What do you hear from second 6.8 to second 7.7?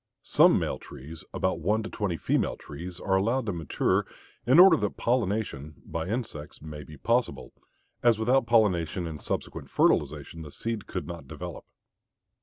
be possible,